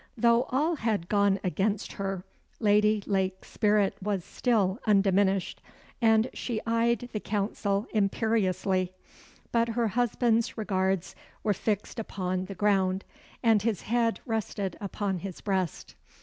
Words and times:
Though 0.17 0.45
all 0.49 0.77
had 0.77 1.07
gone 1.09 1.39
against 1.43 1.93
her, 1.93 2.23
Lady 2.59 3.03
Lake's 3.05 3.51
spirit 3.51 3.95
was 4.01 4.25
still 4.25 4.79
undiminished, 4.87 5.61
and 6.01 6.27
she 6.33 6.59
eyed 6.65 7.09
the 7.13 7.19
Council 7.19 7.85
imperiously; 7.93 8.93
but 9.51 9.69
her 9.69 9.89
husband's 9.89 10.57
regards 10.57 11.15
were 11.43 11.53
fixed 11.53 11.99
upon 11.99 12.45
the 12.45 12.55
ground, 12.55 13.05
and 13.43 13.61
his 13.61 13.83
head 13.83 14.19
rested 14.25 14.75
upon 14.81 15.19
his 15.19 15.39
breast. 15.39 15.93